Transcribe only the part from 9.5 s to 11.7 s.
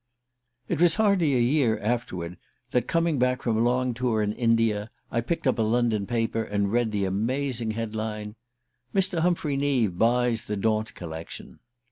Neave buys the Daunt collection"...